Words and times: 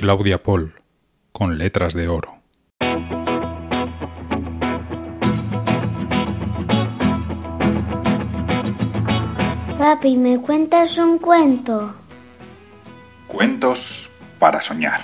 Claudia 0.00 0.42
Paul, 0.42 0.72
con 1.30 1.58
letras 1.58 1.92
de 1.92 2.08
oro. 2.08 2.38
Papi, 9.76 10.16
¿me 10.16 10.40
cuentas 10.40 10.96
un 10.96 11.18
cuento? 11.18 11.94
Cuentos 13.26 14.10
para 14.38 14.62
soñar. 14.62 15.02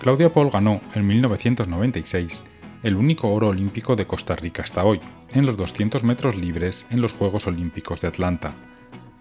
Claudia 0.00 0.32
Paul 0.32 0.50
ganó 0.50 0.80
en 0.96 1.06
1996 1.06 2.42
el 2.82 2.96
único 2.96 3.28
oro 3.28 3.50
olímpico 3.50 3.94
de 3.94 4.08
Costa 4.08 4.34
Rica 4.34 4.64
hasta 4.64 4.84
hoy, 4.84 4.98
en 5.34 5.46
los 5.46 5.56
200 5.56 6.02
metros 6.02 6.34
libres 6.34 6.88
en 6.90 7.00
los 7.00 7.12
Juegos 7.12 7.46
Olímpicos 7.46 8.00
de 8.00 8.08
Atlanta. 8.08 8.56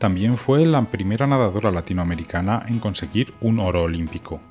También 0.02 0.36
fue 0.36 0.66
la 0.66 0.82
primera 0.82 1.28
nadadora 1.28 1.70
latinoamericana 1.70 2.66
en 2.68 2.80
conseguir 2.80 3.36
un 3.40 3.60
oro 3.60 3.84
olímpico. 3.84 4.42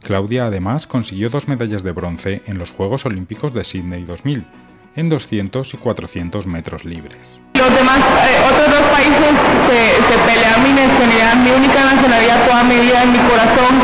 Claudia 0.00 0.46
además 0.46 0.86
consiguió 0.86 1.30
dos 1.30 1.48
medallas 1.48 1.82
de 1.82 1.90
bronce 1.90 2.42
en 2.46 2.58
los 2.58 2.70
Juegos 2.70 3.04
Olímpicos 3.04 3.52
de 3.52 3.64
Sydney 3.64 4.04
2000, 4.04 4.46
en 4.94 5.08
200 5.08 5.74
y 5.74 5.76
400 5.78 6.46
metros 6.46 6.84
libres. 6.84 7.40
Los 7.54 7.74
demás, 7.74 7.98
eh, 7.98 8.38
otros 8.46 8.70
dos 8.70 8.86
países 8.94 9.34
se, 9.66 10.16
pelean 10.30 10.62
mi 10.62 10.70
nacionalidad, 10.70 11.36
mi 11.42 11.50
única 11.50 11.92
nacionalidad 11.92 12.46
toda 12.46 12.62
mi 12.62 12.76
vida 12.76 13.02
en 13.02 13.10
mi 13.10 13.18
corazón 13.18 13.74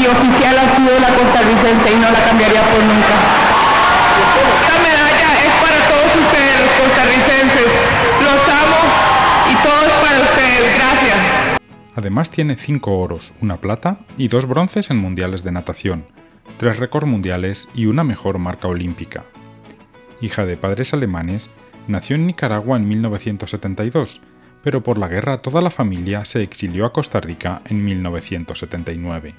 y 0.00 0.06
oficial 0.06 0.56
ha 0.56 0.76
sido 0.76 0.98
la 0.98 1.14
costarricense 1.14 1.92
y 1.92 1.96
no 1.96 2.10
la 2.10 2.24
cambiaría 2.24 2.62
por 2.62 2.82
nunca. 2.84 3.48
Además 11.98 12.30
tiene 12.30 12.54
cinco 12.54 12.96
oros, 13.00 13.34
una 13.40 13.56
plata 13.56 13.98
y 14.16 14.28
dos 14.28 14.46
bronces 14.46 14.88
en 14.92 14.98
mundiales 14.98 15.42
de 15.42 15.50
natación, 15.50 16.06
tres 16.56 16.78
récords 16.78 17.08
mundiales 17.08 17.68
y 17.74 17.86
una 17.86 18.04
mejor 18.04 18.38
marca 18.38 18.68
olímpica. 18.68 19.24
Hija 20.20 20.46
de 20.46 20.56
padres 20.56 20.94
alemanes, 20.94 21.50
nació 21.88 22.14
en 22.14 22.28
Nicaragua 22.28 22.76
en 22.76 22.86
1972, 22.86 24.22
pero 24.62 24.84
por 24.84 24.96
la 24.96 25.08
guerra 25.08 25.38
toda 25.38 25.60
la 25.60 25.70
familia 25.72 26.24
se 26.24 26.40
exilió 26.40 26.86
a 26.86 26.92
Costa 26.92 27.18
Rica 27.18 27.62
en 27.64 27.84
1979. 27.84 29.34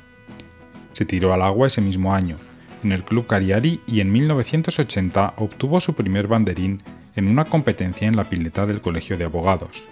Se 0.91 1.05
tiró 1.05 1.31
al 1.31 1.43
agua 1.43 1.67
ese 1.67 1.79
mismo 1.79 2.13
año 2.13 2.35
en 2.83 2.91
el 2.91 3.05
Club 3.05 3.25
Cariari 3.25 3.79
y 3.87 4.01
en 4.01 4.11
1980 4.11 5.35
obtuvo 5.37 5.79
su 5.79 5.93
primer 5.95 6.27
banderín 6.27 6.83
en 7.15 7.29
una 7.29 7.45
competencia 7.45 8.09
en 8.09 8.17
la 8.17 8.29
pileta 8.29 8.65
del 8.65 8.81
Colegio 8.81 9.17
de 9.17 9.23
Abogados. 9.23 9.85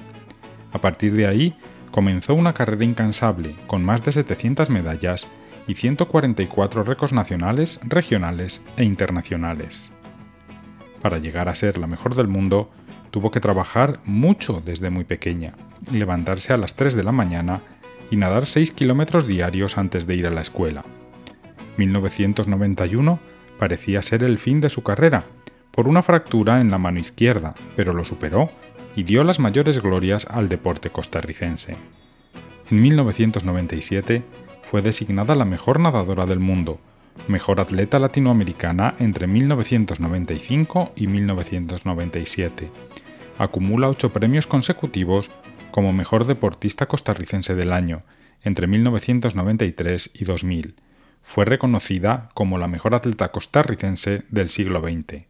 A 0.73 0.81
partir 0.81 1.13
de 1.13 1.27
ahí, 1.27 1.55
comenzó 1.91 2.33
una 2.33 2.53
carrera 2.53 2.85
incansable 2.85 3.55
con 3.67 3.83
más 3.83 4.03
de 4.03 4.11
700 4.11 4.69
medallas 4.69 5.27
y 5.67 5.75
144 5.75 6.83
récords 6.83 7.13
nacionales, 7.13 7.79
regionales 7.83 8.65
e 8.77 8.83
internacionales. 8.83 9.91
Para 11.01 11.17
llegar 11.17 11.49
a 11.49 11.55
ser 11.55 11.77
la 11.77 11.87
mejor 11.87 12.15
del 12.15 12.27
mundo, 12.27 12.71
tuvo 13.11 13.31
que 13.31 13.39
trabajar 13.39 13.99
mucho 14.05 14.61
desde 14.63 14.89
muy 14.89 15.03
pequeña, 15.03 15.53
levantarse 15.91 16.53
a 16.53 16.57
las 16.57 16.75
3 16.75 16.95
de 16.95 17.03
la 17.03 17.11
mañana 17.11 17.61
y 18.09 18.15
nadar 18.15 18.45
6 18.45 18.71
kilómetros 18.71 19.27
diarios 19.27 19.77
antes 19.77 20.07
de 20.07 20.15
ir 20.15 20.27
a 20.27 20.31
la 20.31 20.41
escuela. 20.41 20.83
1991 21.77 23.19
parecía 23.59 24.01
ser 24.01 24.23
el 24.23 24.37
fin 24.37 24.61
de 24.61 24.69
su 24.69 24.83
carrera, 24.83 25.25
por 25.71 25.87
una 25.87 26.01
fractura 26.01 26.59
en 26.61 26.71
la 26.71 26.79
mano 26.79 26.99
izquierda, 26.99 27.53
pero 27.75 27.93
lo 27.93 28.03
superó 28.03 28.49
y 28.97 29.03
dio 29.03 29.23
las 29.23 29.39
mayores 29.39 29.79
glorias 29.79 30.25
al 30.25 30.49
deporte 30.49 30.89
costarricense. 30.89 31.77
En 32.71 32.81
1997 32.81 34.23
fue 34.63 34.81
designada 34.81 35.35
la 35.35 35.45
mejor 35.45 35.79
nadadora 35.79 36.25
del 36.25 36.39
mundo, 36.39 36.81
mejor 37.27 37.61
atleta 37.61 37.99
latinoamericana 37.99 38.95
entre 38.97 39.27
1995 39.27 40.93
y 40.95 41.05
1997. 41.05 42.71
Acumula 43.37 43.87
ocho 43.87 44.11
premios 44.11 44.47
consecutivos 44.47 45.29
como 45.69 45.93
mejor 45.93 46.25
deportista 46.25 46.87
costarricense 46.87 47.53
del 47.53 47.73
año 47.73 48.01
entre 48.41 48.65
1993 48.65 50.09
y 50.15 50.25
2000 50.25 50.75
fue 51.21 51.45
reconocida 51.45 52.29
como 52.33 52.57
la 52.57 52.67
mejor 52.67 52.95
atleta 52.95 53.31
costarricense 53.31 54.23
del 54.29 54.49
siglo 54.49 54.81
XX. 54.81 55.25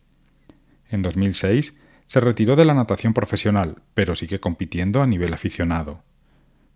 En 0.90 1.02
2006 1.02 1.74
se 2.08 2.20
retiró 2.20 2.56
de 2.56 2.66
la 2.66 2.74
natación 2.74 3.14
profesional, 3.14 3.84
pero 3.94 4.16
sigue 4.16 4.40
compitiendo 4.40 5.04
a 5.04 5.08
nivel 5.08 5.34
aficionado. 5.34 6.04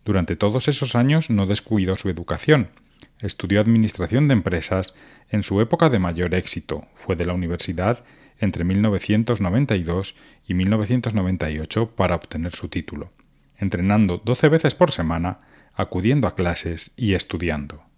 Durante 0.05 0.35
todos 0.35 0.67
esos 0.67 0.95
años 0.95 1.29
no 1.29 1.45
descuidó 1.45 1.95
su 1.95 2.09
educación. 2.09 2.69
Estudió 3.21 3.61
Administración 3.61 4.27
de 4.27 4.33
Empresas 4.33 4.93
en 5.29 5.43
su 5.43 5.61
época 5.61 5.89
de 5.89 5.99
mayor 5.99 6.33
éxito. 6.33 6.85
Fue 6.95 7.15
de 7.15 7.25
la 7.25 7.33
universidad 7.33 8.03
entre 8.39 8.63
1992 8.63 10.15
y 10.47 10.53
1998 10.53 11.95
para 11.95 12.15
obtener 12.15 12.53
su 12.53 12.67
título, 12.67 13.11
entrenando 13.55 14.21
12 14.23 14.49
veces 14.49 14.75
por 14.75 14.91
semana, 14.91 15.41
acudiendo 15.73 16.27
a 16.27 16.35
clases 16.35 16.93
y 16.97 17.13
estudiando. 17.13 17.90